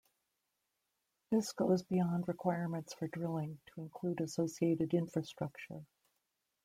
This 1.29 1.51
goes 1.51 1.83
beyond 1.83 2.27
requirements 2.27 2.91
for 2.95 3.07
drilling, 3.07 3.59
to 3.67 3.81
include 3.81 4.19
associated 4.19 4.95
infrastructure. 4.95 5.85